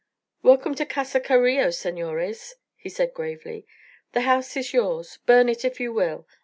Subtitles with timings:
[0.41, 3.67] "Welcome to Casa Carillo, senores," he said gravely.
[4.13, 5.19] "The house is yours.
[5.27, 6.25] Burn it if you will.